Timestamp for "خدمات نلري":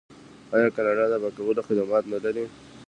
1.67-2.45